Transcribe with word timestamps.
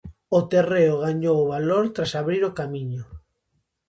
O 0.37 0.39
terreo 0.51 0.95
gañou 1.05 1.39
valor 1.53 1.83
tras 1.95 2.11
abrir 2.21 2.41
o 2.49 2.55
camiño. 2.59 3.03